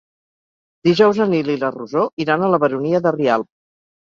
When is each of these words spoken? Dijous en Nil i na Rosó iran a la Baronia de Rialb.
Dijous 0.87 1.19
en 1.25 1.29
Nil 1.33 1.51
i 1.57 1.57
na 1.65 1.69
Rosó 1.75 2.07
iran 2.27 2.47
a 2.47 2.51
la 2.55 2.61
Baronia 2.65 3.03
de 3.05 3.15
Rialb. 3.19 3.51